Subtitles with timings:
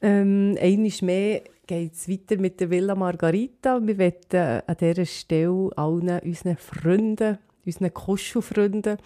[0.00, 3.80] Ähm, einmal mehr geht es weiter mit der Villa Margarita.
[3.84, 8.98] Wir möchten an dieser Stelle allen unseren Freunden, unseren Kuschelfreunden,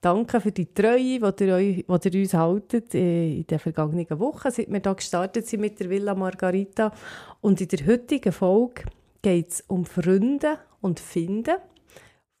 [0.00, 4.18] danken für die Treue, die ihr, euch, die ihr uns haltet äh, in den vergangenen
[4.18, 6.92] Wochen, seit wir hier gestartet sind mit der Villa Margarita.
[7.40, 8.84] Und in der heutigen Folge
[9.22, 11.56] geht es um Freunde und Finden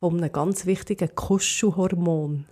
[0.00, 2.46] von einem ganz wichtigen Kuschelhormon.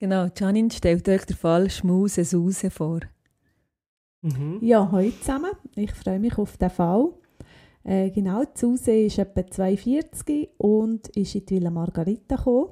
[0.00, 3.00] Genau, Janine stellt euch den Fall Schmuse Suse vor.
[4.26, 4.58] Mhm.
[4.60, 5.52] Ja, hallo zusammen.
[5.76, 7.12] Ich freue mich auf den Fall.
[7.84, 12.70] Äh, genau, Suse ist etwa 42 und ist in die Villa Margarita gekommen.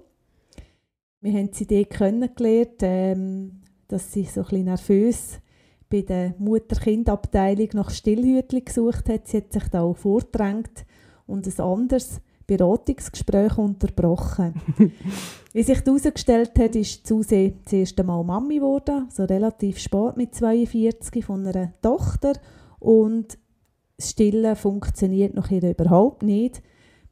[1.21, 5.39] Wir haben sie dort kennengelernt, ähm, dass sie so ein nervös
[5.89, 9.29] bei der Mutter-Kind-Abteilung nach Stillhütli gesucht hat.
[9.29, 10.85] Sie hat sich da auch vordrängt
[11.29, 14.55] und ein anderes Beratungsgespräch unterbrochen.
[15.53, 20.35] Wie sich herausgestellt hat, ist Suse das erste Mal Mami geworden, so relativ spät mit
[20.35, 22.33] 42 von einer Tochter
[22.81, 23.39] und
[23.97, 26.63] das Stillen funktioniert noch überhaupt nicht.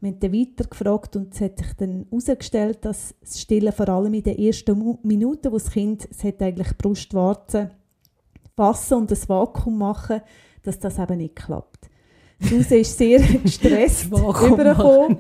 [0.01, 3.89] Wir haben dann weiter gefragt und es hat sich dann herausgestellt, dass das Stillen vor
[3.89, 7.71] allem in den ersten Minuten, wo das Kind es hat eigentlich die Brustwarze
[8.57, 10.21] fassen und ein Vakuum machen,
[10.65, 11.92] dass das eben nicht klappt.
[12.43, 15.19] Suse ist sehr gestresst übergekommen.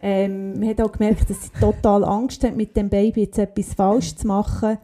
[0.00, 3.74] Ähm, man hat auch gemerkt, dass sie total Angst hat, mit dem Baby jetzt etwas
[3.74, 4.78] falsch zu machen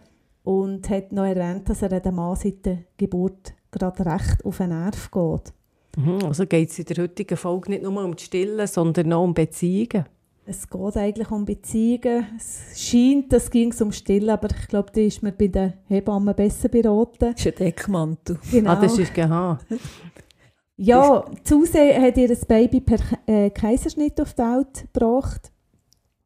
[0.44, 4.68] und hat noch erwähnt, dass er dem Mann seit der Geburt gerade recht auf den
[4.70, 5.52] Nerv geht.
[5.96, 9.24] Mhm, Also geht es in der heutigen Folge nicht nur um das Stillen, sondern auch
[9.24, 10.04] um Beziehungen.
[10.46, 12.24] Es geht eigentlich um Beziehungen.
[12.36, 16.34] Es scheint, es ging um Stillen, aber ich glaube, da ist man bei den Hebammen
[16.34, 17.34] besser beraten.
[17.34, 18.38] Das ist ein Deckmantel.
[18.50, 18.70] Genau.
[18.70, 19.58] Ah, das ist geha.
[20.80, 25.50] Ja, Suse hat ihr das Baby per äh, Kaiserschnitt auf die Welt gebracht.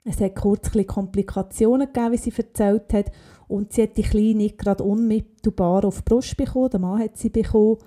[0.04, 3.10] Es hat kurz Komplikationen gegeben, wie sie erzählt hat.
[3.48, 6.68] Und sie hat die Kleine gerade unmittelbar auf die Brust bekommen.
[6.68, 7.78] Der Mann hat sie bekommen.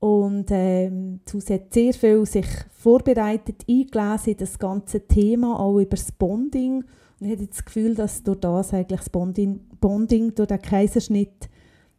[0.00, 5.96] Und ähm, Suse hat sehr viel sich vorbereitet, eingelesen in das ganze Thema, auch über
[5.96, 6.82] das Bonding.
[7.20, 11.48] Und ich habe das Gefühl, dass durch das eigentlich das Bonding, Bonding durch den Kaiserschnitt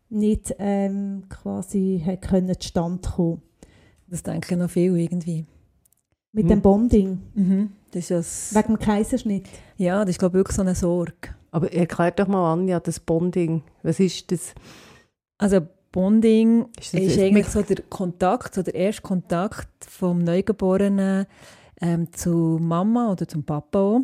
[0.10, 3.42] nicht ähm, quasi hat können zustande kommen
[4.14, 5.44] Das denke ich noch viel irgendwie.
[6.34, 6.50] Mit Mhm.
[6.50, 7.20] dem Bonding.
[7.34, 7.70] Mhm.
[7.90, 9.48] Das ist das, Wegen dem Kaiserschnitt.
[9.78, 11.30] ja, das ist glaube ich wirklich so eine Sorge.
[11.50, 13.64] Aber erklär doch mal, Anja, das Bonding.
[13.82, 14.54] Was ist das?
[15.40, 21.26] Also Bonding Ist ist, eigentlich so der Kontakt, so der erste Kontakt vom Neugeborenen
[21.82, 24.02] ähm, zu Mama oder zum Papa auch.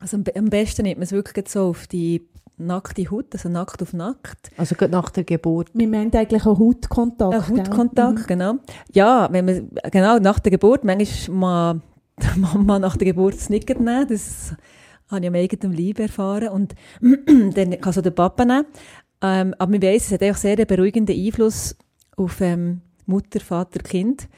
[0.00, 2.26] Also am, be- am besten nimmt man es wirklich so auf die
[2.58, 4.50] nackte Haut, also nackt auf nackt.
[4.56, 5.70] Also gerade nach der Geburt.
[5.74, 7.34] Wir meinen eigentlich einen Hautkontakt.
[7.34, 7.64] Ein gell?
[7.64, 8.26] Hautkontakt, Mhm.
[8.26, 8.54] genau.
[8.92, 11.80] Ja, wenn man, genau, nach der Geburt, manchmal mal
[12.34, 14.54] die Mama nach der Geburt das nicht nehmen, das
[15.08, 16.74] habe ich am eigenen Leib erfahren und
[17.54, 18.66] dann kann so der Papa nehmen.
[19.22, 21.76] Ähm, aber man weiss, es hat auch sehr einen beruhigenden Einfluss
[22.16, 24.28] auf ähm, Mutter, Vater, Kind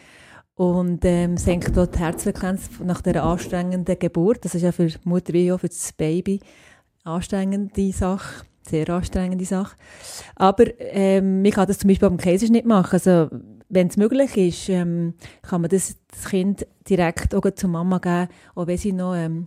[0.55, 4.45] und ähm, senkt dort die Herzfrequenz nach der anstrengenden Geburt.
[4.45, 6.41] Das ist ja für die Mutter wie auch für das Baby
[7.05, 9.77] anstrengende Sache, sehr anstrengende Sache.
[10.37, 12.93] Aber ähm, man kann das zum Beispiel beim Kaiserschnitt machen.
[12.93, 13.29] Also,
[13.69, 18.29] wenn es möglich ist, ähm, kann man das, das Kind direkt auch zur Mama geben,
[18.55, 19.47] auch wenn sie noch ähm,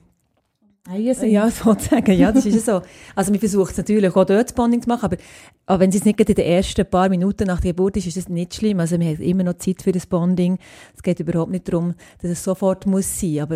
[0.90, 1.31] Eier sind.
[1.31, 2.81] ja, sozusagen, ja, das ist so.
[3.16, 5.18] Also man versucht es natürlich auch dort Bonding zu machen, aber,
[5.66, 8.18] aber wenn es jetzt nicht in den ersten paar Minuten nach der Geburt ist, ist
[8.18, 8.81] das nicht schlimm.
[8.81, 10.58] Also wir haben immer noch Zeit für das Bonding.
[10.94, 13.56] Es geht überhaupt nicht darum, dass es sofort muss sein, aber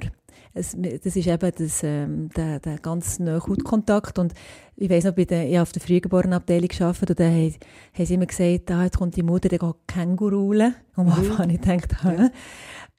[0.58, 4.34] es, das ist eben das, ähm, der, der ganz nahe Hautkontakt und
[4.76, 7.56] ich weiss noch, bei der, ich habe auf der Frühgeborenenabteilung gearbeitet und da haben,
[7.94, 10.76] haben sie immer gesagt, ah, jetzt kommt die Mutter, die geht Kängurulen.
[10.96, 12.30] Und am Anfang habe ich gedacht, hä?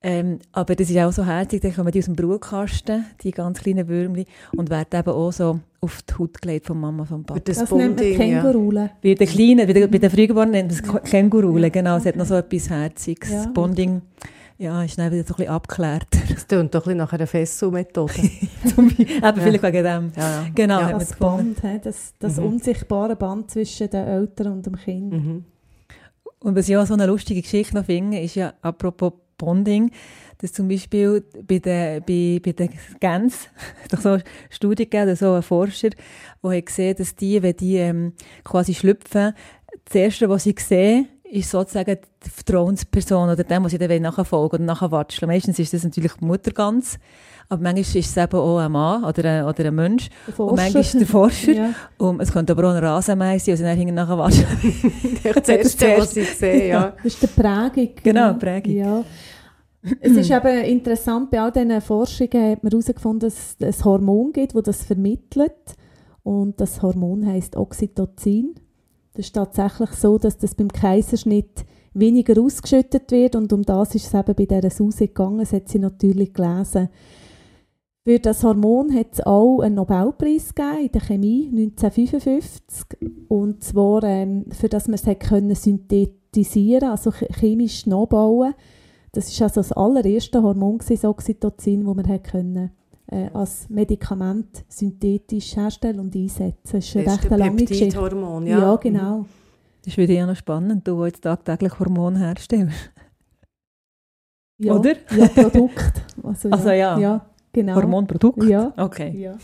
[0.00, 3.61] Ähm, aber das ist auch so herzig, dann kommen die aus dem Brutkasten, die ganz
[3.61, 4.26] kleinen Würmli,
[4.56, 7.40] und werden eben auch so auf die Haut gelegt von Mama, von Für Papa.
[7.40, 8.43] das, Das nennt man Bonding, ja.
[8.43, 8.90] Kängurule.
[9.02, 12.14] Bei den Kleinen, bei den, bei den Frühgeborenen nennt man es Kängurule, genau, es hat
[12.14, 13.31] noch so etwas Herziges.
[13.31, 13.46] Ja.
[13.52, 14.28] Bonding, ja,
[14.58, 16.06] ist dann wieder so ein bisschen abgeklärt.
[16.28, 18.12] Das klingt doch ein bisschen nach einer Fesselmethode.
[18.76, 20.12] Eben vielleicht wegen dem.
[20.16, 20.46] ja, ja.
[20.55, 20.93] Genau, Ja.
[20.99, 21.14] Das.
[21.16, 22.44] Band, he, das, das Mhm.
[22.44, 25.12] unsichtbare Band zwischen den Eltern und dem Kind.
[25.12, 25.44] Mhm.
[26.40, 29.93] Und was ich auch so eine lustige Geschichte noch finde, ist ja, apropos Bonding,
[30.38, 33.49] dass zum Beispiel bei den, bei, bei den Gänsen,
[33.90, 35.90] doch so eine Studie gegeben, so ein Forscher,
[36.43, 38.12] der hat gesehen, dass die, wenn die ähm,
[38.44, 39.34] quasi schlüpfen,
[39.84, 44.56] das Erste, was sie sehen, ist sozusagen die Vertrauensperson oder dem, was ich dann nachfolgen
[44.56, 46.98] oder nachwatschen Meistens ist das natürlich die Mutter ganz,
[47.48, 50.08] aber manchmal ist es eben auch ein Mann oder ein, oder ein Mensch.
[50.36, 51.52] Und manchmal ist der Forscher.
[51.52, 51.75] ja.
[51.96, 54.46] Und es könnte aber auch ein Rasenmäher sein, also dann hinten nachher watschen.
[55.34, 56.94] das Erste, was ich sehe, ja.
[57.02, 57.90] Das ist die Prägung.
[58.02, 58.75] Genau, Prägung.
[58.75, 59.04] Ja.
[60.00, 64.32] es ist eben interessant, bei all diesen Forschungen hat man herausgefunden, dass es ein Hormon
[64.32, 65.52] gibt, das das vermittelt.
[66.22, 68.54] Und das Hormon heißt Oxytocin.
[69.19, 73.35] Das ist tatsächlich so, dass das beim Kaiserschnitt weniger ausgeschüttet wird.
[73.35, 75.41] Und um das ist es eben bei dieser Suse gegangen.
[75.41, 76.88] Das hat sie natürlich gelesen.
[78.05, 83.26] Für das Hormon hat es auch einen Nobelpreis gegeben in der Chemie 1955.
[83.26, 88.55] Und zwar, ähm, für das man es hat können synthetisieren also chemisch nachbauen
[89.11, 92.71] Das ist also das allererste Hormon, das Oxytocin, das man hat können,
[93.10, 96.55] äh, als Medikament synthetisch herstellen und einsetzen.
[96.72, 97.99] Das ist eine recht lange Geschichte.
[98.44, 98.58] ja.
[98.58, 99.26] Ja, genau.
[99.84, 102.90] Das ist wieder ja noch spannend, du, jetzt tagtäglich Hormone herstellst.
[104.60, 104.94] Ja, Oder?
[105.16, 106.02] Ja, Produkt.
[106.22, 106.99] Also, Also ja.
[106.99, 107.76] ja genau.
[107.76, 108.43] Hormonprodukt?
[108.43, 108.72] Ja.
[108.76, 109.12] Okay.
[109.16, 109.37] Ja.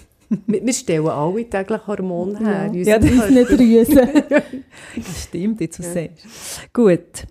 [0.46, 2.70] Wir stellen alle täglich Hormone her.
[2.74, 3.50] Ja, das ist nicht.
[3.50, 4.08] Drüsen.
[4.96, 6.02] Das stimmt, jetzt was Ja.
[6.02, 6.26] sagst.
[6.72, 7.26] Gut.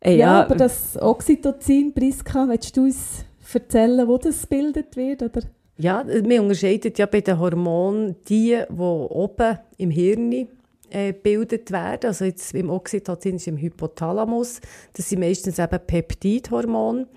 [0.00, 3.24] Äh, Ja, aber das Oxytocin, Priska, willst du uns
[3.54, 5.22] erzählen, wo das gebildet wird?
[5.22, 5.42] Oder?
[5.76, 10.48] Ja, wir unterscheiden ja bei den Hormonen die, die oben im Hirn
[10.90, 12.06] äh, gebildet werden.
[12.06, 14.60] Also jetzt im Oxytocin ist im Hypothalamus.
[14.92, 17.08] Das sind meistens eben Peptidhormone,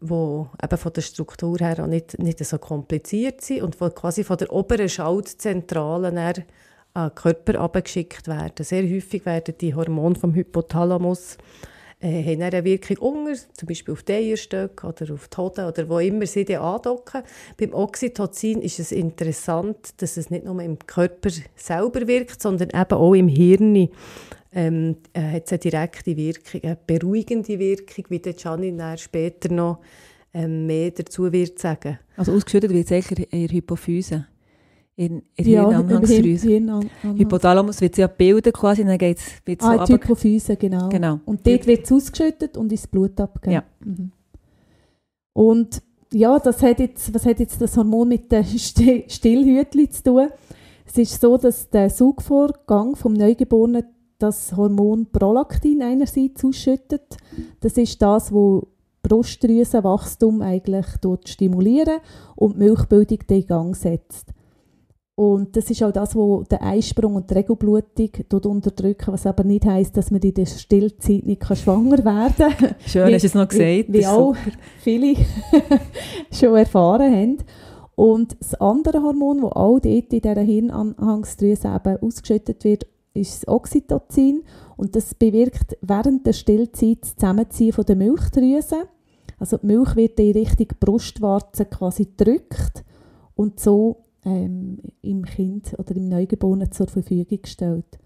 [0.00, 4.24] die eben von der Struktur her auch nicht, nicht so kompliziert sind und die quasi
[4.24, 6.44] von der oberen Schaltzentrale dann
[6.92, 8.64] an den Körper abgeschickt werden.
[8.64, 11.73] Sehr häufig werden die Hormone vom Hypothalamus äh,
[12.08, 15.88] haben dann eine Wirkung unter, zum Beispiel auf die Eierstöcke oder auf die Hoden oder
[15.88, 17.22] wo immer sie dann andocken.
[17.58, 22.98] Beim Oxytocin ist es interessant, dass es nicht nur im Körper selber wirkt, sondern eben
[22.98, 23.88] auch im Hirn
[24.52, 29.80] ähm, äh, hat es eine direkte Wirkung, eine beruhigende Wirkung, wie der dann später noch
[30.32, 31.98] ähm, mehr dazu wird sagen.
[32.16, 34.26] Also ausgeschüttet wird es sicher in der Hypophyse.
[34.96, 36.48] In, in Ja, Hirnanhangsdrüse.
[36.48, 39.24] Hirn, Hirn, Hypothalamus wird ja gebildet quasi, dann geht es
[39.60, 39.94] so Ah, runter.
[39.94, 40.88] Hypophyse, genau.
[40.88, 41.18] Genau.
[41.24, 43.54] Und dort wird es ausgeschüttet und ins Blut abgegeben.
[43.54, 43.64] Ja.
[43.84, 44.12] Mhm.
[45.32, 45.82] Und
[46.12, 50.28] ja, das hat jetzt, was hat jetzt das Hormon mit den Sti- Stillhütchen zu tun?
[50.86, 53.84] Es ist so, dass der Saugvorgang vom Neugeborenen
[54.18, 57.16] das Hormon Prolaktin einerseits ausschüttet.
[57.60, 58.68] Das ist das, wo
[59.02, 61.98] Brustdrüsenwachstum eigentlich dort stimulieren
[62.36, 64.30] und die Milchbildung in Gang setzt.
[65.16, 69.44] Und das ist auch das, was den Eisprung und die Regelblutung dort unterdrücken, was aber
[69.44, 72.74] nicht heisst, dass man in der Stillzeit nicht kann schwanger werden kann.
[72.86, 73.84] Schön, hast du es noch gesagt.
[73.88, 74.56] Wie, wie auch super.
[74.80, 75.14] viele
[76.32, 77.38] schon erfahren haben.
[77.94, 83.48] Und das andere Hormon, das auch dort in dieser Hirnanhangsdrüse eben ausgeschüttet wird, ist das
[83.48, 84.42] Oxytocin.
[84.76, 88.88] Und das bewirkt während der Stillzeit das Zusammenziehen von der Milchdrüse.
[89.38, 92.84] Also die Milch wird in Richtung Brustwarze quasi gedrückt
[93.36, 97.98] und so ähm, im Kind oder im Neugeborenen zur Verfügung gestellt.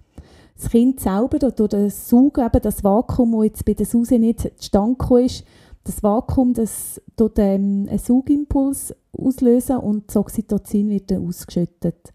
[0.56, 4.40] Das Kind selber, durch das Saugen, eben das Vakuum, das jetzt bei der Suse nicht
[4.56, 5.44] zustande ist,
[5.84, 12.12] das Vakuum, das tut ähm, einen Saugimpuls auslösen und das Oxytocin wird dann ausgeschüttet.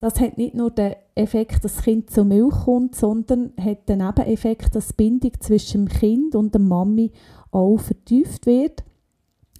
[0.00, 3.98] Das hat nicht nur den Effekt, dass das Kind zur Milch kommt, sondern hat den
[3.98, 7.12] Nebeneffekt, dass die Bindung zwischen dem Kind und der Mami
[7.50, 8.82] auch vertieft wird.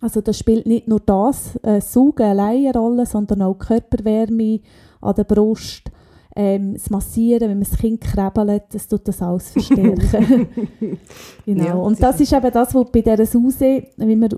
[0.00, 4.60] Also das spielt nicht nur das äh, Saugen allein eine Rolle, sondern auch die Körperwärme
[5.00, 5.90] an der Brust,
[6.36, 10.48] ähm, das Massieren, wenn man das Kind krebelt, das tut das alles verstärken.
[11.44, 11.64] genau.
[11.64, 14.28] Ja, und das ist eben das, was bei dieser Suse, wie wir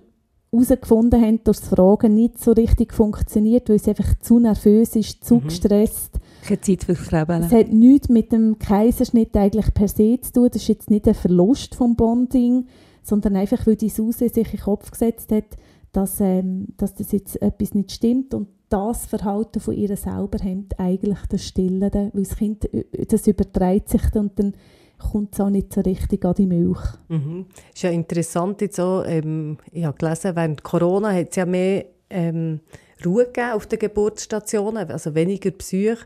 [0.53, 5.25] herausgefunden haben, durch das Fragen nicht so richtig funktioniert, weil sie einfach zu nervös ist,
[5.25, 5.45] zu Mhm.
[5.45, 6.19] gestresst.
[6.45, 7.45] Keine Zeit für Krebeln.
[7.45, 10.49] Es hat nichts mit dem Kaiserschnitt eigentlich per se zu tun.
[10.53, 12.67] Das ist jetzt nicht ein Verlust vom Bonding,
[13.03, 15.57] sondern einfach, weil die Suse sich in den Kopf gesetzt hat,
[15.93, 20.79] dass, ähm, dass das jetzt etwas nicht stimmt und das Verhalten von ihr selber hemmt
[20.79, 24.55] eigentlich das Stillende, weil das Kind, äh, das übertreibt sich und dann
[24.99, 26.81] kommt es auch nicht so richtig an die Milch.
[27.09, 27.47] Mhm.
[27.75, 31.87] Ist ja interessant jetzt auch, ähm, ich habe gelesen, während Corona hat es ja mehr
[32.09, 32.61] ähm,
[33.05, 35.99] Ruhe gegeben auf den Geburtsstationen, also weniger Psyche.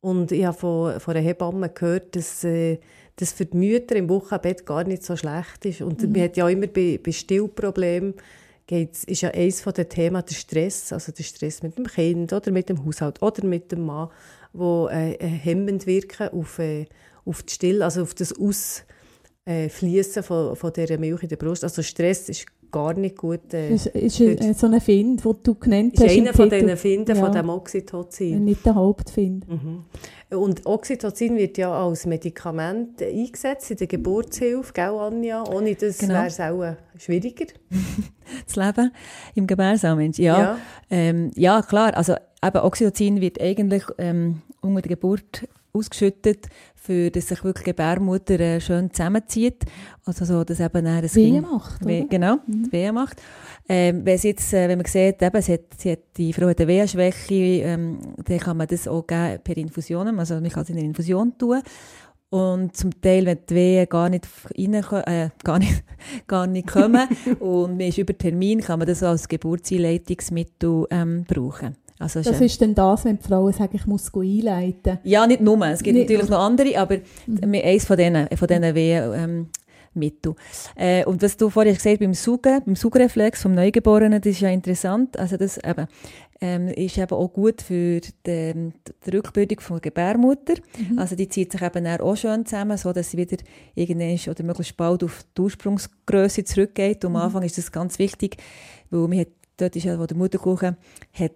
[0.00, 2.78] Und ich habe von, von einer Hebamme gehört, dass äh,
[3.20, 5.80] das für die Mütter im Wochenbett gar nicht so schlecht ist.
[5.82, 6.12] Und Mhm.
[6.12, 8.14] man hat ja immer bei, bei Stillproblemen,
[8.66, 12.50] geht's, ist ja eines der Themen der Stress, also der Stress mit dem Kind oder
[12.50, 14.08] mit dem Haushalt oder mit dem Mann,
[14.52, 16.86] wo äh, äh, hemmend wirken auf, äh,
[17.24, 18.84] auf die Still, also auf das Aus
[19.44, 21.64] äh, Fließen von, von dieser Milch in der Brust.
[21.64, 23.52] Also Stress ist gar nicht gut.
[23.52, 26.14] Äh, Das ist äh, so ein Find, den du genannt ist hast.
[26.14, 27.24] im einer von diesen Finden Ja.
[27.24, 28.44] von dem Oxytocin.
[28.44, 29.48] Nicht der Hauptfind.
[29.48, 29.84] Mhm.
[30.30, 35.44] Und Oxytocin wird ja als Medikament eingesetzt in der Geburtshilfe, gell, Anja?
[35.44, 36.14] Ohne das Genau.
[36.14, 37.46] wäre es auch äh, schwieriger.
[38.46, 38.92] das Leben
[39.34, 40.38] im Gebärsaal, ja.
[40.40, 40.58] Ja.
[40.88, 41.96] Ähm, ja, klar.
[41.96, 47.70] Also eben Oxytocin wird eigentlich ähm, unter der Geburt ausgeschüttet, für dass sich wirklich die
[47.70, 49.64] Gebärmutter äh, schön zusammenzieht.
[50.04, 52.08] Also so, dass eben das Wehe Kind- macht, Weh- oder?
[52.08, 53.20] Genau, die Wehe macht.
[53.68, 56.58] Ähm, wenn, jetzt, äh, wenn man sieht, eben, sie hat, sie hat, die Frau hat
[56.60, 60.70] eine Wehenschwäche, ähm, dann kann man das auch geben per Infusion, also man kann es
[60.70, 61.60] in eine Infusion tun.
[62.32, 65.82] Und zum Teil, wenn die Wehen gar nicht, rein, äh, gar nicht,
[66.28, 67.08] gar nicht kommen
[67.40, 71.76] und man ist über Termin, kann man das als Geburtseinleitungsmittel ähm, brauchen.
[72.00, 74.98] Also Das ist dann das, wenn die Frauen sagen, ich muss einleiten.
[75.04, 75.60] ja, nicht nur.
[75.66, 76.38] Es gibt Nicht natürlich nur.
[76.38, 77.54] noch andere, aber Mhm.
[77.62, 79.46] eins von denen, von diesen Wehen, ähm,
[79.92, 80.36] Mittel.
[80.76, 84.40] Äh, und was du vorhin gesagt hast, beim Saugen, beim Saugreflex vom Neugeborenen, das ist
[84.40, 85.18] ja interessant.
[85.18, 85.88] Also das eben,
[86.40, 88.12] ähm, ist eben auch gut für die,
[89.04, 90.54] die Rückbildung von der Gebärmutter.
[90.78, 90.96] Mhm.
[90.98, 93.36] Also die zieht sich eben auch schön zusammen, so dass sie wieder
[93.74, 97.04] irgendwann oder möglichst bald auf die Ursprungsgröße zurückgeht.
[97.04, 97.26] Und am Mhm.
[97.26, 98.36] Anfang ist das ganz wichtig,
[98.90, 99.28] weil man hat,
[99.60, 100.76] dort ist ja, wo der Mutterkuchen
[101.12, 101.32] hat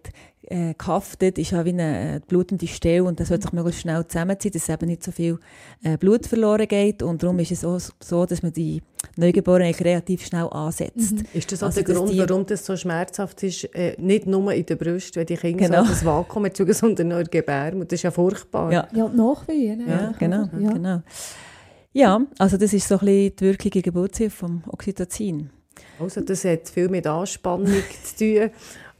[0.47, 4.07] äh, gehaftet, ist ja wie eine äh, blutende Stelle und das sollte sich möglichst schnell
[4.07, 5.39] zusammenziehen, dass eben nicht so viel
[5.83, 8.83] äh, Blut verloren geht und darum ist es auch so, dass man die
[9.17, 11.13] Neugeborenen relativ schnell ansetzt.
[11.13, 11.25] Mhm.
[11.33, 13.65] Ist das auch Also, der Grund, die- warum das so schmerzhaft ist?
[13.75, 15.83] Äh, nicht nur in der Brust, wenn die Kinder Genau.
[15.85, 17.87] so das Vakuum erzeugen, sondern auch in der Gebärmutter.
[17.87, 18.71] Das ist ja furchtbar.
[18.73, 18.89] Ja.
[18.95, 19.87] Ja, Nachwehen.
[19.89, 20.49] Ja, eigentlich, genau?
[20.61, 20.73] Ja.
[20.73, 21.03] genau.
[21.93, 25.51] Ja, also das ist so ein bisschen die Wirkung in der Geburtshilfe vom Oxytocin.
[25.99, 27.69] Also das hat viel mit Anspannung
[28.05, 28.51] zu tun.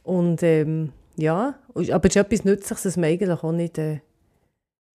[0.03, 3.99] Und ähm, ja, aber es ist etwas Nützliches, dass man eigentlich auch nicht, äh,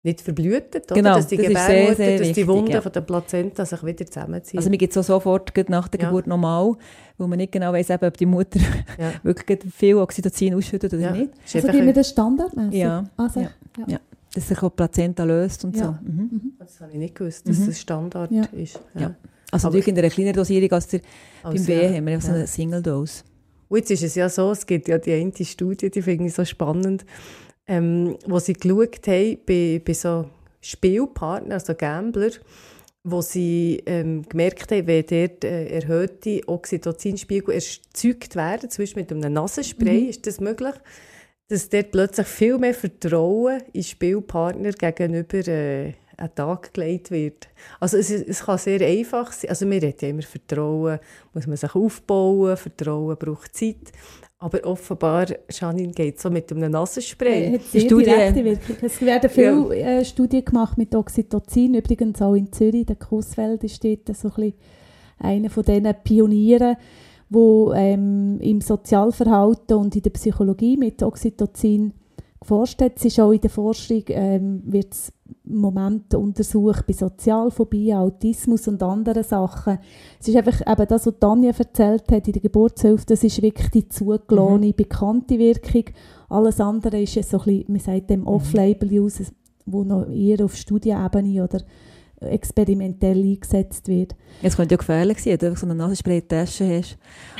[0.03, 0.85] nicht verblutet.
[0.91, 0.95] Oder?
[0.95, 2.81] Genau, dass die das ist sehr, Gebärmutter, sehr dass die wichtig, Wunden ja.
[2.81, 4.57] von der Plazenta sich wieder zusammenziehen.
[4.59, 6.07] Also mir geht so sofort gerade nach der Ja.
[6.07, 6.75] Geburt normal,
[7.17, 8.59] weil man nicht genau weiss, eben, ob die Mutter
[8.97, 9.11] ja.
[9.23, 11.11] wirklich viel Oxytocin ausschüttet oder Ja.
[11.11, 11.31] nicht.
[11.45, 12.79] Ist Also geben wir ein- das standardmäßig?
[12.79, 13.03] Ja.
[13.17, 13.47] Also,
[13.87, 13.99] Ja.
[14.35, 15.85] Dass sich auch die Plazenta löst und Ja.
[15.85, 16.07] so.
[16.07, 16.53] Mhm.
[16.59, 17.65] Das habe ich nicht gewusst, dass Mhm.
[17.65, 18.43] das Standard Ja.
[18.51, 18.79] ist.
[18.93, 19.15] Ja.
[19.51, 21.01] Also Aber- natürlich in einer kleineren Dosierung als der,
[21.43, 21.97] Also, beim Wehen ja.
[21.97, 23.23] haben wir ja so eine Single-Dose.
[23.67, 26.33] Und jetzt ist es ja so, es gibt ja die eine Studie, die finde ich
[26.33, 27.05] so spannend,
[27.67, 30.25] ähm, wo sie geschaut haben bei, bei so
[30.61, 32.31] Spielpartnern, also Gambler,
[33.03, 39.11] wo sie ähm, gemerkt haben, wenn dort äh, erhöhte Oxytocinspiegel erzeugt werden, zum Beispiel mit
[39.11, 40.09] einem Nasenspray, Mhm.
[40.09, 40.73] ist das möglich,
[41.47, 47.47] dass dort plötzlich viel mehr Vertrauen in Spielpartner gegenüber äh, an den Tag gelegt wird.
[47.79, 49.49] Also es, ist- es kann sehr einfach sein.
[49.49, 50.99] Also wir reden ja immer Vertrauen,
[51.33, 53.91] muss man sich aufbauen, Vertrauen braucht Zeit.
[54.41, 57.43] Aber offenbar, Janine, geht es so mit einem Nasenspray.
[57.47, 58.75] Äh, hat sehr Studie- direkte Wirkung.
[58.81, 62.85] Es werden viele äh, Studien gemacht mit Oxytocin, übrigens auch in Zürich.
[62.85, 64.53] Der Kussfeld ist dort so ein bisschen
[65.19, 66.77] einer von diesen Pionieren,
[67.29, 71.91] wo ähm, im Sozialverhalten und in der Psychologie mit Oxytocin
[72.39, 72.93] geforscht hat.
[72.97, 75.11] Es ist auch in der Forschung ähm, wird es
[75.45, 79.79] im Moment untersucht bei Sozialphobie, Autismus und anderen Sachen.
[80.19, 83.69] Es ist einfach eben das, was Tanja erzählt hat in der Geburtshilfe, das ist wirklich
[83.69, 85.85] die zugelassene, bekannte Wirkung.
[86.29, 89.25] Alles andere ist so ein bisschen, man sagt dem Off-Label-Use,
[89.65, 91.59] wo noch eher auf Studienebene oder
[92.21, 94.15] experimentell eingesetzt wird.
[94.41, 96.97] Es könnte ja gefährlich sein, wenn du so eine Nasenspray in der Tasche hast.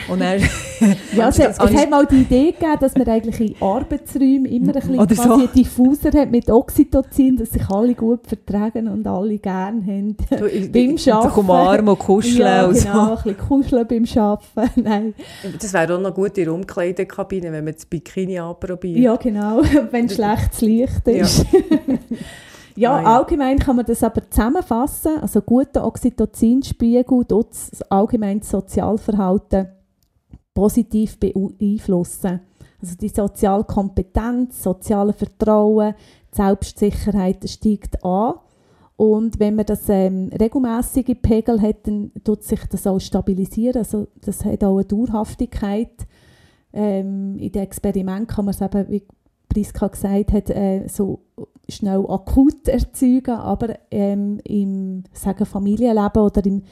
[0.10, 0.40] Und dann,
[1.16, 4.76] Ja, es, hat- es hat mal die Idee gegeben, dass man eigentlich in Arbeitsräumen immer
[4.76, 5.34] ein bisschen so.
[5.34, 10.16] einen Diffuser hat mit Oxytocin, dass sich alle gut vertragen und alle gerne haben.
[10.38, 11.40] Du, ich- beim Arbeiten.
[11.40, 13.00] umarmen und kuscheln ja, und genau, so.
[13.12, 14.82] ein bisschen kuscheln beim Arbeiten.
[14.84, 15.14] Nein.
[15.62, 19.00] Das wäre auch noch gut in der Umkleidekabine, wenn man das Bikini anprobiert.
[19.00, 21.46] Ja, genau, wenn schlechtes Licht ist.
[21.52, 21.60] Ja,
[22.88, 23.18] Ah, ja.
[23.18, 25.20] allgemein kann man das aber zusammenfassen.
[25.22, 29.68] Also guter Oxytocinspiegel das allgemeine Sozialverhalten
[30.54, 32.42] positiv beeinflussen.
[32.82, 35.96] Also die soziale Kompetenz, soziale Vertrauen,
[36.32, 38.36] die Selbstsicherheit steigt an.
[38.96, 43.78] Und wenn man das ähm, regelmäßige Pegel hat, dann tut sich das auch stabilisieren.
[43.78, 46.06] Also das hat auch eine Dauerhaftigkeit.
[46.74, 49.04] Ähm, in den Experimenten kann man es eben, wie
[49.50, 51.20] Priska gesagt hat, äh, so
[51.68, 56.64] schnell akut erzeugen, aber ähm, im sagen, Familienleben oder im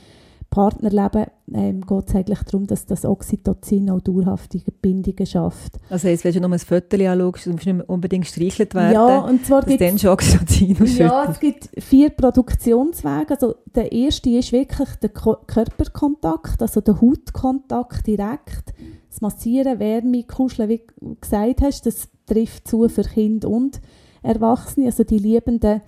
[0.50, 5.78] Partnerleben ähm, geht es eigentlich darum, dass das Oxytocin auch dauerhaftige Bindungen schafft.
[5.90, 8.94] Also heisst, wenn du nur ein Foto anschaust, du musst nicht mehr unbedingt gestreichelt werden,
[8.94, 13.30] Ja, und zwar dass gibt dann schon Oxytocin ja, es gibt vier Produktionswege.
[13.30, 18.74] Also der erste ist wirklich der Ko Körperkontakt, also der Hautkontakt direkt.
[19.10, 23.82] Das Massieren, Wärme, Kuscheln, wie du gesagt hast, das trifft zu für Kinder und
[24.22, 24.88] Erwachsene.
[24.88, 25.82] Also die Liebenden,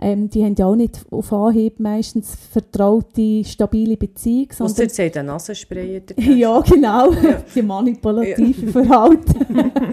[0.00, 5.26] ähm, die haben ja auch nicht auf Anhieb meistens vertraute, stabile Beziehung, Ausser sie haben
[5.26, 7.12] Nasenspray ja, genau.
[7.12, 7.42] Ja.
[7.54, 9.70] Die manipulative Verhalten.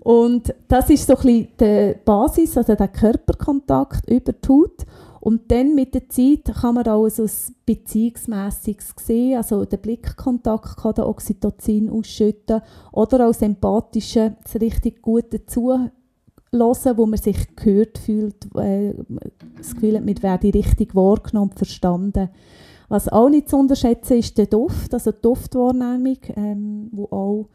[0.00, 4.86] Und das ist so ein bisschen die Basis, also der Körperkontakt über die Haut.
[5.28, 7.30] Und dann mit der Zeit kann man auch so ein
[7.66, 15.02] Beziehungsmässiges sehen, also der Blickkontakt kann der Oxytocin ausschütten oder auch das Empathische, das richtig
[15.02, 15.90] gute Zuhören,
[16.50, 18.94] wo man sich gehört fühlt, äh,
[19.58, 22.30] das Gefühl hat, man werde richtig wahrgenommen und verstanden.
[22.88, 27.48] Was auch nicht zu unterschätzen ist der Duft, also die Duftwahrnehmung, ähm, wo auch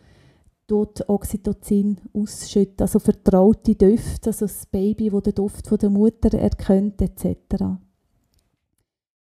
[0.67, 6.37] dort Oxytocin ausschüttet, also vertraute Düfte, also das Baby, wo den Duft von der Mutter
[6.37, 7.35] erkennt, etc.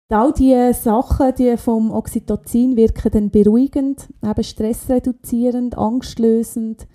[0.09, 6.87] All diese Sachen die vom Oxytocin wirken dann beruhigend, eben stressreduzierend, angstlösend,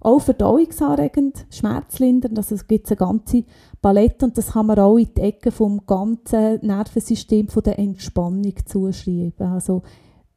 [0.00, 2.38] auch verdauungsanregend, schmerzlindernd.
[2.38, 3.44] Also es gibt eine ganze
[3.82, 8.54] Palette und das kann man auch in die Ecke vom ganzen Nervensystem von der Entspannung
[8.64, 9.46] zuschreiben.
[9.46, 9.82] Also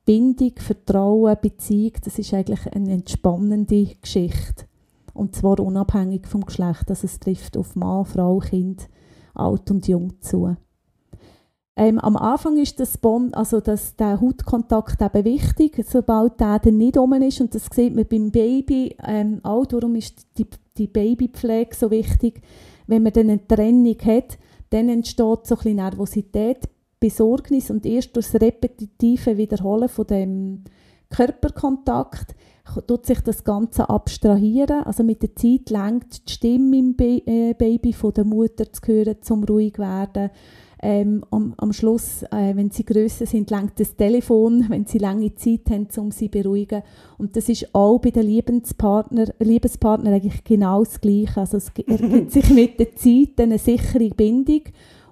[0.05, 4.65] Bindung, Vertrauen, Beziehung, das ist eigentlich eine entspannende Geschichte.
[5.13, 6.89] Und zwar unabhängig vom Geschlecht.
[6.89, 8.89] Also es trifft auf Mann, Frau, Kind,
[9.33, 10.55] alt und jung zu.
[11.75, 16.77] Ähm, am Anfang ist das Bond, also das, der Hautkontakt eben wichtig, sobald der dann
[16.77, 17.41] nicht um ist.
[17.41, 19.65] Und das sieht man beim Baby ähm, auch.
[19.65, 20.45] Darum ist die,
[20.77, 22.41] die Babypflege so wichtig.
[22.86, 24.38] Wenn man dann eine Trennung hat,
[24.69, 26.69] dann entsteht so ein bisschen Nervosität
[27.03, 30.63] Besorgnis und erst durch das repetitive Wiederholen von dem
[31.10, 32.33] Körperkontakt
[32.88, 34.83] tut sich das Ganze abstrahieren.
[34.86, 39.17] Also mit der Zeit lenkt die Stimme im äh, Baby von der Mutter zu hören,
[39.19, 40.29] zum ruhig werden.
[40.81, 45.36] Ähm, am, am, Schluss, äh, wenn sie grösser sind, lenkt das Telefon, wenn sie lange
[45.36, 46.83] Zeit haben, um sie zu beruhigen.
[47.17, 51.41] Und das ist auch bei den Liebespartnern eigentlich genau das Gleiche.
[51.41, 54.62] Also es ergibt sich mit der Zeit eine sichere Bindung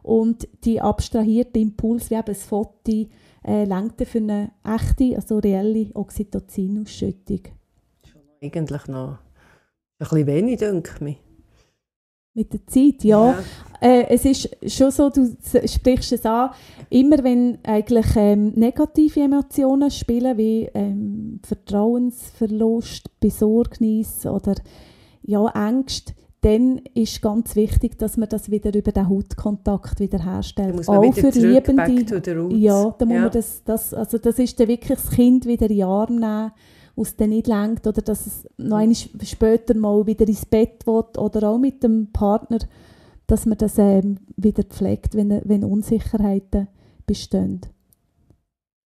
[0.03, 3.07] und die abstrahierte Impuls, wie eben ein Foto,
[3.43, 7.41] äh, für eine echte, also reelle Oxytocin-Ausschüttung.
[8.41, 9.17] Eigentlich noch ein
[9.99, 11.17] bisschen wenig, denke ich.
[12.33, 13.31] Mit der Zeit, ja.
[13.31, 13.43] ja.
[13.81, 16.51] Äh, es ist schon so, du sprichst es an,
[16.89, 24.55] immer wenn eigentlich ähm, negative Emotionen spielen, wie ähm, Vertrauensverlust, Besorgnis oder
[25.23, 30.87] ja, Ängste, dann ist ganz wichtig, dass man das wieder über den Hautkontakt wieder herstellt.
[30.89, 32.55] Auch für Liebende.
[32.55, 33.21] Ja, da muss ja.
[33.21, 36.51] man das, das, also das ist dann wirklich das Kind wieder in den Arm nehmen,
[36.95, 38.81] was dann nicht lenkt oder dass es noch
[39.23, 42.57] später mal wieder ins Bett will oder auch mit dem Partner,
[43.27, 46.67] dass man das ähm, wieder pflegt, wenn, wenn Unsicherheiten
[47.05, 47.61] bestehen.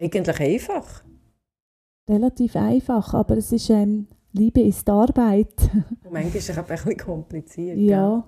[0.01, 1.03] Eigentlich einfach.
[2.09, 5.53] Relativ einfach, aber es ist ähm, Liebe ist Arbeit.
[6.03, 7.77] Und manchmal ist es auch ein bisschen kompliziert.
[7.77, 8.27] Ja.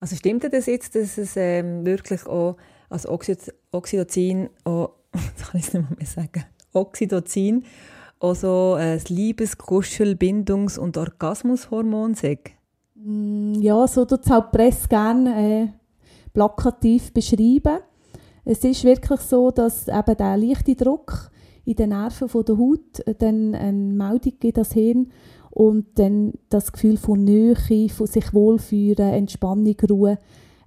[0.00, 2.56] Also stimmt das jetzt, dass es ähm, wirklich auch
[2.88, 7.64] als Oxytocin, auch, kann ich es nicht mehr sagen, Oxytocin,
[8.18, 12.52] also äh, das Liebes-, Kuschel-, Bindungs- und Orgasmushormon sagt?
[12.94, 15.68] Mm, ja, so tut es halt Presse gerne äh,
[16.32, 17.80] plakativ beschreiben.
[18.44, 21.30] Es ist wirklich so, dass eben der leichte Druck
[21.64, 25.12] in den Nerven von der Haut äh, dann eine Meldung gibt das Hirn
[25.50, 27.56] und dann das Gefühl von Nähe,
[27.88, 30.18] von sich wohlfühlen, Entspannung, Ruhe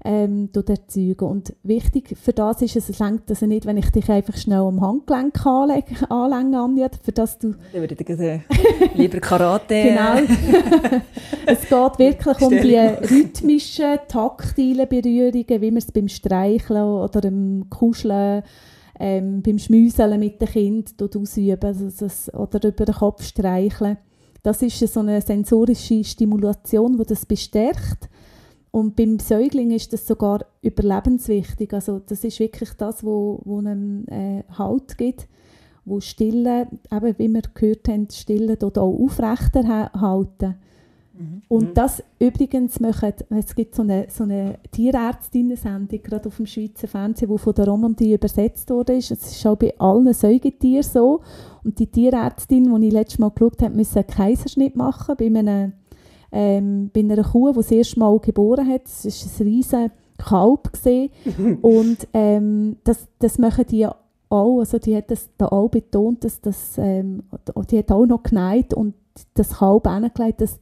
[0.05, 1.25] ähm, erzeugen.
[1.25, 4.60] Und wichtig für das ist es, es lenkt also nicht, wenn ich dich einfach schnell
[4.60, 7.55] am Handgelenk anlege, anlänge, Anja, für das du...
[7.73, 8.43] Dann würde ich sagen,
[8.93, 9.84] lieber Karate.
[9.84, 10.17] genau.
[11.47, 17.65] es geht wirklich um die rhythmischen, taktilen Berührungen, wie man es beim Streicheln oder dem
[17.71, 18.43] Kuscheln
[18.99, 23.97] ähm, beim Schmüseln mit dem Kind ausüben also das, oder über den Kopf streicheln.
[24.43, 28.10] Das ist so eine sensorische Stimulation, die das bestärkt.
[28.71, 31.73] Und beim Säugling ist das sogar überlebenswichtig.
[31.73, 35.27] Also das ist wirklich das, wo, wo einem äh, Halt gibt,
[35.86, 40.55] wo Stille, eben wie wir gehört haben, Stille dort auch aufrechterhalten.
[41.17, 41.41] Mhm.
[41.47, 41.73] Und mhm.
[41.73, 47.30] das übrigens machen, es gibt so eine, so eine Tierärztinnen-Sendung, gerade auf dem Schweizer Fernsehen,
[47.32, 48.97] die von der Romandie übersetzt wurde.
[48.97, 51.21] Es ist auch bei allen Säugetieren so.
[51.63, 55.73] Und die Tierärztin, die ich letztes Mal geschaut habe, musste einen Kaiserschnitt machen bei, einem,
[56.32, 58.86] ähm, bei einer Kuh, die das erste Mal geboren hat.
[58.86, 59.06] Es
[59.39, 60.71] war ein riesiges Kalb.
[61.62, 63.88] und ähm, das, das machen die
[64.30, 67.23] auch, also die hat das da auch betont, dass das, ähm,
[67.69, 68.95] die hat auch noch geneigt und
[69.34, 70.60] das Kalb angelegt, dass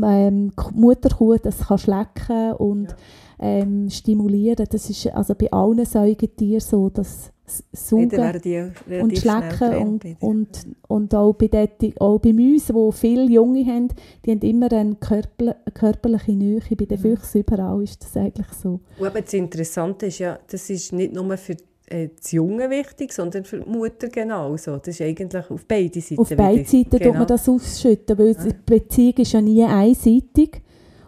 [0.00, 2.96] ähm, Mutterkuh das kann schlecken und ja.
[3.40, 4.66] ähm, stimulieren.
[4.70, 7.32] Das ist also bei allen Säugetieren so, dass
[7.72, 13.66] Saugen und Schlecken und, und, und auch, bei den, auch bei Mäusen, die viele Junge
[13.66, 13.88] haben,
[14.24, 16.60] die haben immer eine, körper, körperliche Nähe.
[16.70, 17.02] Bei den mhm.
[17.02, 18.80] Füchsen überall ist das eigentlich so.
[18.98, 23.44] Und das Interessante ist ja, das ist nicht nur für äh, das Junge wichtig, sondern
[23.44, 24.76] für die Mutter genauso.
[24.76, 27.04] Das ist eigentlich auf beide Seiten Auf beide Seiten genau.
[27.04, 28.44] tut man das ausschütten, weil ja.
[28.44, 30.62] die Beziehung ist ja nie einseitig.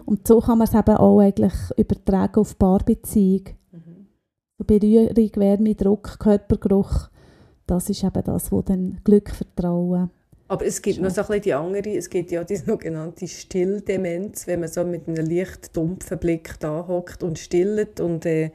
[0.04, 3.44] Und so kann man es eben auch eigentlich übertragen auf Paarbeziehung.
[3.72, 4.66] Mhm.
[4.66, 7.08] Berührung, Wärme, Druck, Körpergeruch,
[7.66, 10.10] das ist eben das, was dann Glück, Vertrauen
[10.46, 14.46] aber es gibt noch so ein bisschen die andere, es gibt ja die sogenannte Stilldemenz,
[14.46, 18.50] wenn man so mit einem leicht dumpfen Blick da hockt und stillt und äh,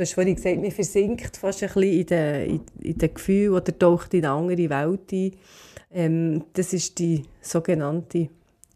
[0.00, 3.52] du hast vorhin gesagt, man versinkt fast ein bisschen in den, in, in den Gefühlen
[3.52, 5.32] oder taucht in eine andere Welt ein.
[5.92, 8.28] Ähm, das ist die sogenannte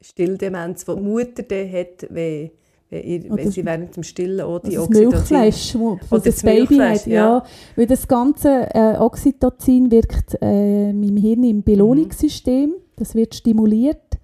[0.02, 2.50] Stilldemenz, die die Mutter dann hat, wenn,
[2.90, 7.06] wenn, wenn sie während dem Stillen auch die das Milchfleisch, wo das, Baby hat.
[7.06, 7.14] Ja.
[7.14, 7.44] ja.
[7.74, 12.68] Weil das ganze äh, Oxytocin wirkt äh, im Hirn im Belohnungssystem.
[12.70, 12.74] Mhm.
[12.96, 14.18] Das wird stimuliert.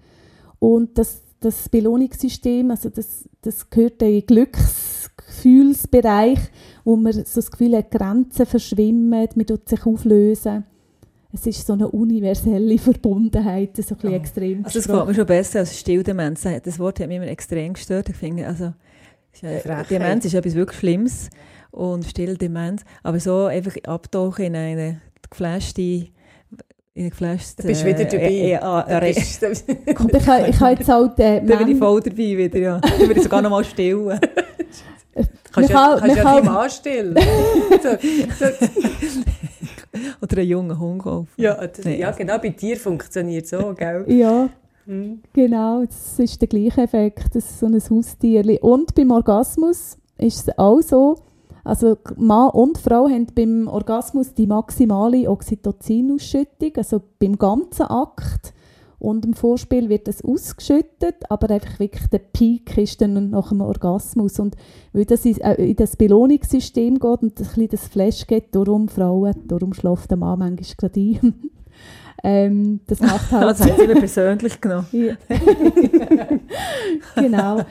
[0.59, 4.25] Und das, das Belohnungssystem, also das, das gehört in den
[5.41, 6.39] Glücksgefühlsbereich,
[6.83, 10.65] wo man so das Gefühl hat, Grenzen verschwimmen, man tut sich auflösen
[11.33, 14.17] es ist so eine universelle Verbundenheit, so ein ja.
[14.17, 16.45] extrem Also es gefällt mir schon besser als Stilldemenz.
[16.63, 18.09] Das Wort hat mich immer extrem gestört.
[18.09, 18.73] Ich finde, also,
[19.89, 21.29] Demenz ist etwas wirklich Schlimmes
[21.71, 22.83] und Stilldemenz.
[23.01, 26.09] Aber so einfach abtauchen in eine geflashte
[26.93, 27.59] in geflasht.
[27.59, 28.17] Du bist wieder dabei.
[28.17, 31.19] Äh, äh, äh, äh, Kommt, ich, ich habe jetzt halt...
[31.19, 32.79] Äh, da bin ich voll dabei wieder, ja.
[32.79, 34.19] Da würde ich sogar noch mal stillen.
[35.51, 37.15] kannst du ja, kannst ja deinem Mann stillen.
[40.21, 41.27] Oder einen jungen Hund kaufen.
[41.37, 41.99] Ja, das, nee.
[41.99, 44.05] ja, genau, bei dir funktioniert es so, gell?
[44.07, 44.49] Ja,
[44.85, 45.21] hm.
[45.33, 48.63] genau, das ist der gleiche Effekt, das ist so ein Haustier.
[48.63, 51.17] Und beim Orgasmus ist es auch so,
[51.63, 58.53] also Mann und Frau haben beim Orgasmus die maximale Oxytocin-Ausschüttung, also beim ganzen Akt
[59.01, 63.61] und im Vorspiel wird das ausgeschüttet, aber einfach wirklich der Peak ist dann nach dem
[63.61, 64.39] Orgasmus.
[64.39, 64.55] Und
[64.93, 69.33] weil das in, äh, das Belohnungssystem geht und ein bisschen das Flash geht, darum Frauen,
[69.47, 71.33] darum schläft der Mann manchmal gerade ein.
[72.23, 73.49] ähm, das macht halt...
[73.49, 74.85] das haben Sie persönlich genommen.
[77.15, 77.61] genau.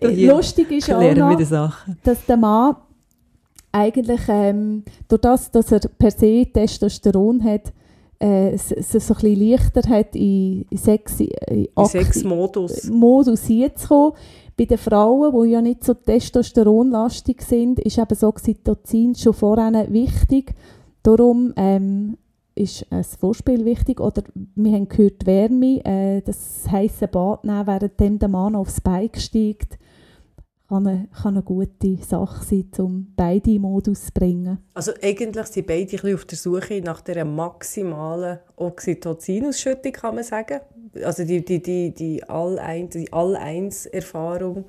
[0.00, 1.72] Lustig ist auch noch,
[2.04, 2.76] dass der Mann
[3.72, 7.72] eigentlich ähm, durch das, dass er per se Testosteron hat,
[8.18, 14.12] äh, so, so ein bisschen leichter hat, in, in Sex, in Sexmodus Modus hinzukommen.
[14.56, 19.92] Bei den Frauen, die ja nicht so testosteronlastig sind, ist eben so Oxytocin schon vorher
[19.92, 20.52] wichtig.
[21.04, 22.16] Darum ähm,
[22.56, 24.00] ist ein Vorspiel wichtig.
[24.00, 24.24] Oder
[24.56, 29.78] wir haben gehört, Wärme, äh, das heisse Bad nehmen, während der Mann aufs Bike steigt
[30.68, 34.58] kann eine, kann eine gute Sache sein, um beide in Modus zu bringen.
[34.74, 40.60] Also eigentlich sind beide auf der Suche nach der maximalen Oxytocin-Ausschüttung, kann man sagen.
[41.02, 44.66] Also die, die, die, die All-Eins-Erfahrung.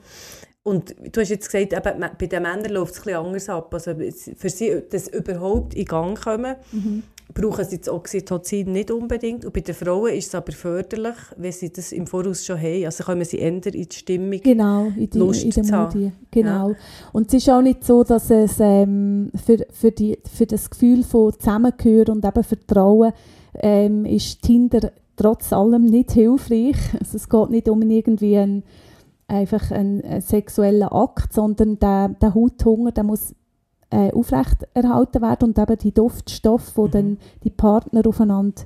[0.63, 3.73] Und du hast jetzt gesagt, eben, bei den Männern läuft es etwas anders ab.
[3.73, 3.95] Also
[4.38, 9.45] für sie, dass überhaupt in Gang kommen, mhm brauchen sie das Oxytocin nicht unbedingt.
[9.45, 12.85] Und bei den Frauen ist es aber förderlich, wenn sie das im Voraus schon haben.
[12.85, 16.11] Also kommen sie eher in die Stimmung, genau, in die, Lust in der Modi.
[16.31, 16.69] Genau.
[16.69, 16.75] Ja.
[17.13, 21.03] Und es ist auch nicht so, dass es ähm, für, für, die, für das Gefühl
[21.03, 23.13] von Zusammengehören und eben Vertrauen
[23.55, 26.77] ähm, ist Tinder trotz allem nicht hilfreich.
[26.99, 28.63] Also es geht nicht um irgendwie einen,
[29.27, 33.35] einfach einen, einen sexuellen Akt, sondern der, der Hauthunger, der muss
[33.89, 36.91] äh, aufrechterhalten werden und eben die Duftstoffe, die mhm.
[36.91, 38.63] dann die Partner aufeinander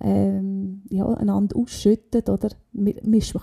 [0.00, 2.50] ähm, ja, einander ausschütten, oder?
[2.72, 2.94] Man,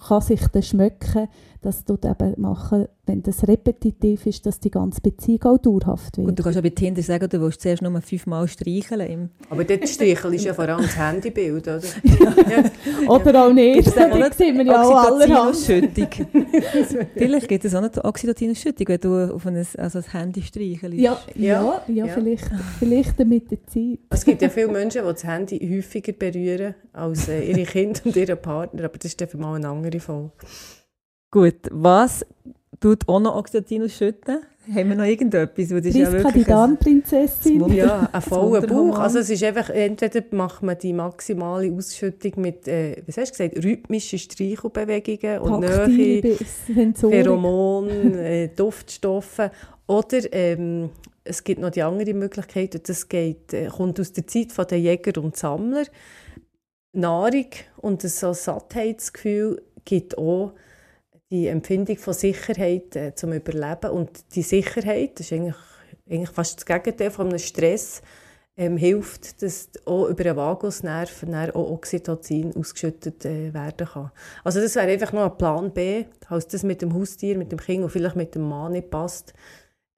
[0.08, 1.28] kann sich dann schmecken,
[1.66, 6.28] das tut eben machen, wenn das repetitiv ist, dass die ganze Beziehung auch dauerhaft wird.
[6.28, 9.32] Und du kannst ja bei Tinder sagen, du willst zuerst nur fünfmal streicheln.
[9.50, 11.82] Aber dort streicheln ist ja vor allem das Handybild, oder?
[11.84, 13.10] ja.
[13.10, 13.96] Oder auch nicht, das
[14.38, 15.56] sehen wir ja auch allerhand.
[17.16, 20.98] Vielleicht gibt es auch eine Oxytocin-Ausschüttung, wenn du auf ein, also das Handy streichelst.
[20.98, 22.50] Ja, ja, ja, ja, Vielleicht,
[22.80, 24.00] vielleicht mit der Zeit.
[24.10, 28.16] Es gibt ja viele Menschen, die das Handy häufiger berühren als äh, ihre Kinder und
[28.16, 30.32] ihre Partner, aber das ist dann mal eine andere Folge.
[31.36, 32.26] Gut, was
[32.80, 34.38] tut auch noch Oxytocin ausschütten?
[34.74, 35.68] Haben wir noch irgendetwas?
[35.68, 37.74] Das ist ja wirklich Darmprinzessin.
[37.74, 38.98] Ja, ein voller Bauch.
[38.98, 43.44] Also es ist einfach, entweder macht man die maximale Ausschüttung mit, äh, was hast du
[43.50, 46.38] gesagt, rhythmischen Streichelbewegungen und Nähe,
[46.94, 49.52] Pheromonen, äh, Duftstoffe.
[49.88, 50.90] Oder ähm,
[51.26, 55.22] es gibt noch die andere Möglichkeit, das geht, äh, kommt aus der Zeit der Jäger
[55.22, 55.84] und Sammler.
[56.94, 60.54] Nahrung und so Sattheitsgefühl gibt auch
[61.36, 63.92] die Empfindung von Sicherheit äh, zum Überleben.
[63.92, 65.56] Und die Sicherheit, das ist eigentlich,
[66.10, 68.02] eigentlich fast das Gegenteil von einem Stress,
[68.58, 74.12] ähm, hilft, dass auch über einen Vagusnerv auch Oxytocin ausgeschüttet äh, werden kann.
[74.46, 77.60] Also das wäre einfach nur ein Plan B, falls das mit dem Haustier, mit dem
[77.60, 79.34] Kind und vielleicht mit dem Mann nicht passt,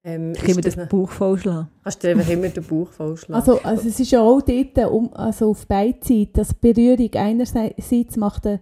[0.03, 1.67] Ähm, ich kann mir den Bauch vollschlagen.
[1.83, 3.35] Kannst du einfach immer den Bauch vollschlagen.
[3.35, 8.15] Also, also es ist ja auch dort, um, also auf beide Seiten, dass Berührung einerseits
[8.15, 8.61] macht eine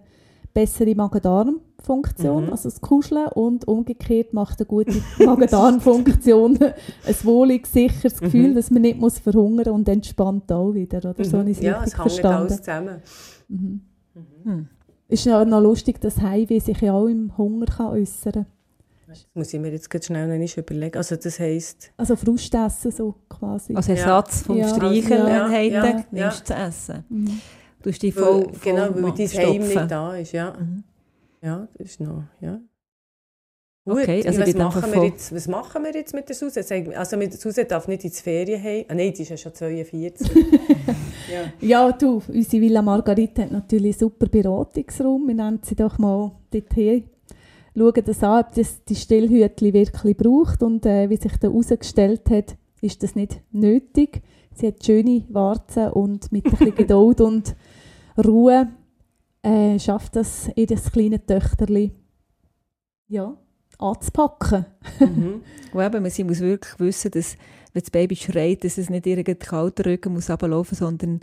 [0.56, 2.50] bessere Magen-Darm-Funktion, mhm.
[2.50, 8.54] also das Kuscheln, und umgekehrt macht eine gute Magen-Darm-Funktion ein wohliges, sicheres Gefühl, mhm.
[8.54, 11.24] dass man nicht muss verhungern und entspannt auch wieder, oder?
[11.24, 11.54] So mhm.
[11.60, 13.02] Ja, es hängt alles zusammen.
[13.48, 13.80] Mhm.
[14.44, 14.68] Mhm.
[15.08, 18.46] Ist ja noch lustig, dass Heimweh sich ja auch im Hunger kann äußern kann.
[19.08, 20.96] Das muss ich mir jetzt ganz schnell noch überlegen.
[20.96, 21.92] Also das heisst...
[21.98, 23.74] Also Frustessen so quasi.
[23.74, 24.68] Als Ersatz vom ja.
[24.68, 27.04] Streicheleinheiten ja, ja, nimmst du zu essen.
[27.10, 27.40] Mhm.
[27.86, 30.52] Du hast dich voll, voll Genau, weil dein Heim nicht da ist, ja.
[30.58, 30.82] Mhm.
[31.40, 32.60] Ja, das ist noch, ja.
[33.84, 36.98] Gut, okay, also was, machen wir jetzt, was machen wir jetzt mit der Susanne?
[36.98, 40.28] Also mit der Susanne darf nicht ins Ferien Ah, nein, die ist ja schon 42.
[41.32, 41.52] ja.
[41.60, 45.28] ja, du, unsere Villa Margarita hat natürlich einen super Beratungsraum.
[45.28, 47.04] Wir nennen sie doch mal dorthin.
[47.76, 50.60] Schauen das an, ob das die Stillhütchen wirklich braucht.
[50.64, 54.22] Und äh, wie sich da herausgestellt hat, ist das nicht nötig.
[54.54, 57.56] Sie hat schöne Warzen und mit ein bisschen Geduld und
[58.22, 58.68] Ruhe
[59.42, 61.92] äh, schafft das ihr kleine Töchterli
[63.08, 63.36] ja,
[63.78, 64.66] anzupacken.
[65.00, 65.42] mhm.
[65.72, 67.36] Und eben, sie muss wirklich wissen, dass
[67.72, 71.20] wenn das Baby schreit, dass es nicht irgendein kalter Rücken muss runterlaufen, sondern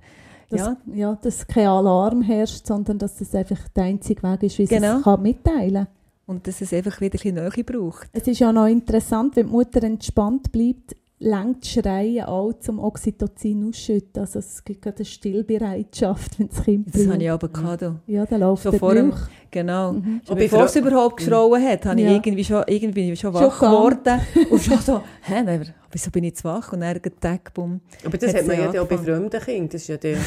[0.50, 0.78] dass, ja.
[0.94, 4.98] ja, dass kein Alarm herrscht, sondern dass das einfach der einzige Weg ist, wie genau.
[4.98, 5.88] es kann mitteilen kann.
[6.26, 8.08] Und dass es einfach wieder ein bisschen Nähe braucht.
[8.13, 13.70] Es ist ja noch interessant, wenn die Mutter entspannt bleibt, längt Schreien auch zum Oxytocin
[13.70, 14.22] ausschütten.
[14.22, 17.86] Also es gibt gerade eine Stillbereitschaft, wenn das Kind Das habe ich aber gehabt.
[18.08, 19.14] Ja, da läuft schon vor dem,
[19.50, 19.94] Genau.
[19.94, 20.22] Mhm.
[20.28, 22.10] Schon bevor es überhaupt geschrauen hat, habe ja.
[22.10, 24.20] ich irgendwie schon, irgendwie schon wach geworden.
[24.50, 26.74] und schon so, hä, nein, wieso bin ich jetzt wach?
[26.74, 27.80] Und dann Tag, bumm.
[28.04, 29.70] Aber das hat man ja auch bei fremden Kindern.
[29.70, 30.18] Das ist ja, der,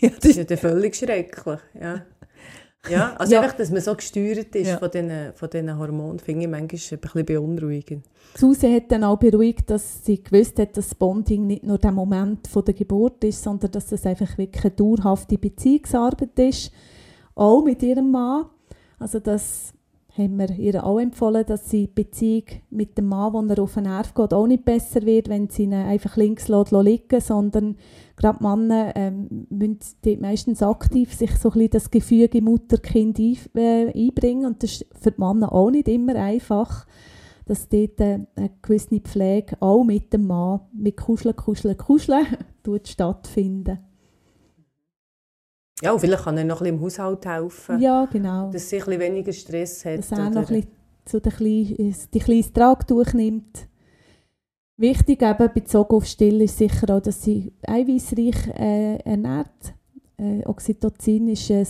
[0.00, 1.60] ja, das ist ja der völlig schrecklich.
[1.80, 2.02] Ja.
[2.88, 3.40] Ja, also ja.
[3.40, 4.78] einfach, dass man so gesteuert ist ja.
[4.78, 8.04] von diesen von den Hormonen, finde ich manchmal ein bisschen beunruhigend.
[8.34, 12.48] Susi hat dann auch beruhigt, dass sie gewusst hat, dass Bonding nicht nur der Moment
[12.48, 16.72] von der Geburt ist, sondern dass es einfach wirklich eine dauerhafte Beziehungsarbeit ist,
[17.36, 18.46] auch mit ihrem Mann.
[18.98, 19.72] Also das
[20.16, 23.74] haben wir ihr auch empfohlen, dass sie die Beziehung mit dem Mann, wo er auf
[23.74, 27.76] den Nerv geht, auch nicht besser wird, wenn sie ihn einfach links lässt, sondern
[28.16, 33.92] gerade Männer ähm, müssen meistens aktiv sich so ein bisschen das Gefüge Mutter-Kind ein, äh,
[33.94, 36.86] einbringen und das ist für die Männer auch nicht immer einfach,
[37.46, 42.26] dass dort äh, eine gewisse Pflege auch mit dem Mann, mit Kuscheln, Kuscheln, Kuscheln,
[42.86, 43.78] stattfinden.
[45.80, 47.80] Ja, und vielleicht kann er noch ein bisschen im Haushalt helfen.
[47.80, 48.50] Ja, genau.
[48.50, 49.98] Dass sie ein bisschen weniger Stress hat.
[49.98, 50.68] Dass er noch ein bisschen
[51.08, 53.66] so die, kleine, die kleine Tragtuch nimmt.
[54.76, 59.74] Wichtig eben bezogen auf Still ist sicher auch, dass sie eiweißreich äh, ernährt.
[60.16, 61.66] Äh, Oxytocin ist ein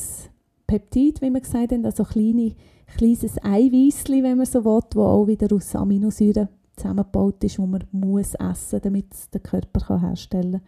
[0.67, 2.55] Peptid, wie wir gesagt haben, also kleine,
[2.97, 7.85] kleines Eiweißli, wenn man so will, das auch wieder aus Aminosäuren zusammengebaut ist, wo man
[7.93, 10.62] muss essen, damit es der Körper herstellen kann.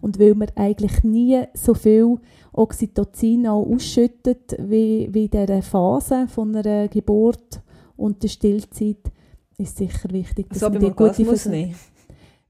[0.00, 2.18] Und weil man eigentlich nie so viel
[2.52, 7.60] Oxytocin auch ausschüttet wie, wie in dieser Phase von einer Geburt
[7.96, 9.10] und der Stillzeit,
[9.58, 11.48] ist sicher wichtig, dass also, man die gute Vers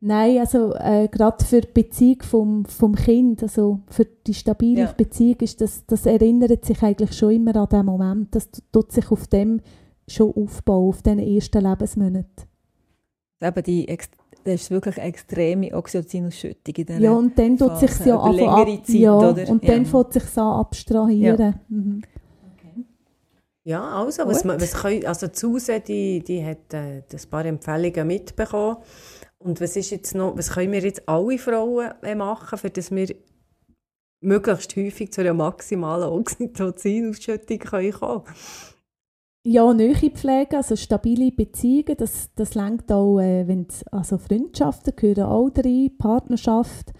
[0.00, 4.92] Nein, also äh, gerade für die Beziehung vom, vom Kind, also für die stabile ja.
[4.92, 8.32] Beziehung, ist das, das erinnert sich eigentlich schon immer an den Moment.
[8.32, 9.60] Das tut sich auf dem
[10.06, 12.44] schon aufbauen, auf diesen ersten Lebensmonaten.
[13.40, 13.88] Eben die
[14.44, 18.34] das ist wirklich eine extreme Oxytocin-Ausschüttung in dieser Ja, und dann tut sich ja ab,
[18.34, 19.48] Zeit, ja, oder?
[19.48, 19.90] und dann ja.
[19.90, 21.38] fängt sich so abstrahieren.
[21.38, 21.60] Ja.
[21.68, 22.02] Mhm.
[23.68, 28.78] Ja, also, was, was können, also Suse, die, die hat äh, ein paar Empfehlungen mitbekommen.
[29.36, 32.90] Und was ist jetzt noch, was können wir jetzt alle Frauen äh, machen, für dass
[32.90, 33.14] wir
[34.20, 38.22] möglichst häufig zu einer maximalen Oxytocin-Ausschüttung kommen können?
[39.44, 45.24] Ja, Nähe pflegen, also stabile Beziehungen, das, das lenkt auch, äh, wenn also Freundschaften gehören
[45.24, 46.92] auch rein, Partnerschaft.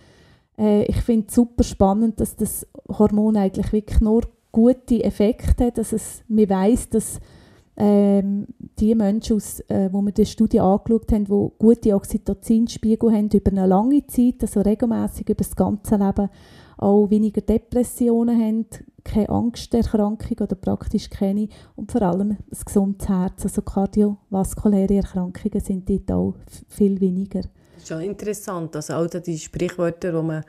[0.57, 4.22] Äh, ich finde es super spannend, dass das Hormon eigentlich wirklich nur
[4.53, 7.20] gute Effekte hat, dass es, man weiss, dass
[7.77, 8.46] ähm,
[8.79, 13.53] die Menschen, aus, äh, wo wir die Studie angeschaut haben, die gute Oxytocinspiegel haben über
[13.53, 16.29] eine lange Zeit, also regelmäßig über das ganze Leben,
[16.77, 18.66] auch weniger Depressionen haben,
[19.08, 25.88] keine Angsterkrankung oder praktisch keine und vor allem ein gesundes Herz, also kardiovaskuläre Erkrankungen sind
[25.88, 26.34] dort auch
[26.68, 27.40] viel weniger.
[27.74, 30.44] Das ist schon interessant, also all die Sprichwörter, wo man,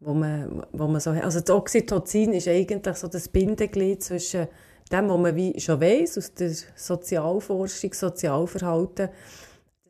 [0.00, 4.46] wo man, wo man so also das Oxytocin ist eigentlich so das Bindeglied zwischen
[4.90, 9.08] dem, was man wie schon weiß aus der Sozialforschung, Sozialverhalten,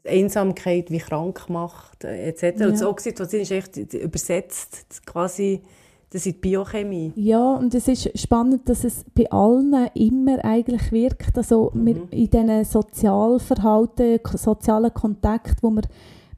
[0.06, 2.42] Einsamkeit wie krank macht, etc.
[2.42, 2.66] Ja.
[2.66, 5.62] Und das Oxytocin ist echt übersetzt quasi
[6.10, 7.12] das ist Biochemie.
[7.16, 11.36] Ja, und es ist spannend, dass es bei allen immer eigentlich wirkt.
[11.36, 12.08] Also mhm.
[12.10, 15.82] in diesen Sozialverhalten, sozialen Kontakt, wo wir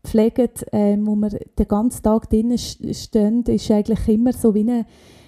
[0.02, 4.86] pflegen, ähm, wo wir den ganzen Tag drinnen stehen, ist eigentlich immer so wie eine,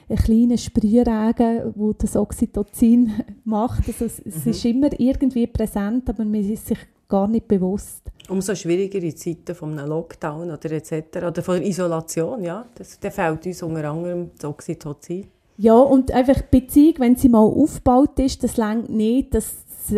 [0.09, 3.13] ein kleiner Sprühregen, wo das Oxytocin
[3.45, 3.87] macht.
[3.87, 4.33] Also es, mhm.
[4.35, 6.79] es ist immer irgendwie präsent, aber man ist sich
[7.09, 8.11] gar nicht bewusst.
[8.29, 11.17] Umso schwieriger in Zeiten von einem Lockdown oder etc.
[11.27, 15.27] oder von Isolation, ja, das, da fehlt uns unter anderem das Oxytocin.
[15.59, 19.55] Ja, und einfach die Beziehung, wenn sie mal aufgebaut ist, das längt nicht, das,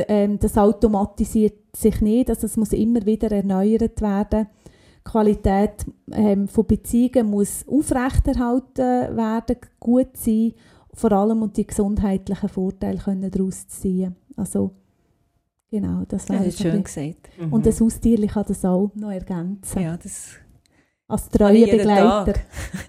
[0.08, 4.48] ähm, das automatisiert sich nicht, also es muss immer wieder erneuert werden.
[5.06, 10.54] Die Qualität ähm, von Beziehungen muss aufrechterhalten werden, gut sein,
[10.92, 14.16] vor allem und die gesundheitlichen Vorteile können daraus ziehen.
[14.36, 14.70] Also
[15.74, 17.30] Genau, das war ja, das schön gesagt.
[17.36, 17.52] Mhm.
[17.52, 19.82] Und das Haustier kann das auch noch ergänzen.
[19.82, 20.36] Ja, das
[21.08, 22.34] als treue Begleiter.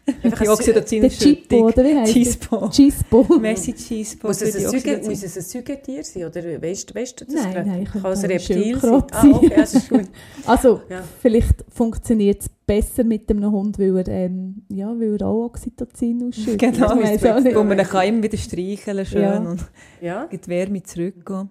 [0.08, 2.70] Die Oxytocin Der Chispo, oder wie heißt Chispo.
[2.70, 3.40] Chispo.
[3.40, 4.28] Messi Chispo.
[4.28, 6.26] Muss es, ein Säugetier sein?
[6.26, 7.34] Oder weißt, weißt du das?
[7.34, 9.04] Nein, nein, kann es ein Reptil sein.
[9.12, 10.06] Ah, okay, das ist gut.
[10.46, 11.04] also, ja.
[11.22, 16.30] vielleicht funktioniert es besser mit einem Hund, weil er, ähm, ja, weil er auch Oxytocin
[16.30, 16.60] ausschüttet.
[16.60, 19.38] Genau, wo man kann immer wieder streicheln schön ja.
[19.40, 19.66] und
[20.02, 20.28] ja.
[20.28, 21.50] die Wärme zurückgehen.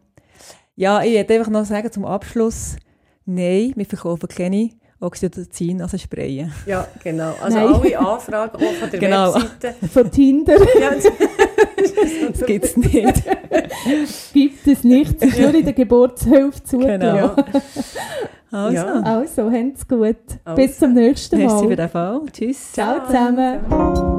[0.77, 2.77] Ja, ich würde einfach noch sagen zum Abschluss,
[3.25, 6.53] nein, wir verkaufen keine Oxytocin als Sprayen.
[6.67, 7.35] Ja, genau.
[7.43, 7.75] Also Nein.
[7.75, 9.35] alle Anfragen auch von der genau.
[9.35, 9.75] Webseite.
[9.93, 10.57] Von Tinder.
[12.33, 13.23] Das gibt es nicht.
[14.33, 15.17] gibt es nicht.
[15.21, 17.01] Es ist nur in der Geburtshilfe zugelassen.
[17.01, 17.37] Genau.
[18.51, 19.01] Also, ja.
[19.01, 20.17] also habt's gut.
[20.45, 20.63] Also.
[20.63, 21.47] Bis zum nächsten Mal.
[21.47, 22.21] Merci für den Fall.
[22.33, 22.73] Tschüss.
[22.73, 24.19] Ciao zusammen.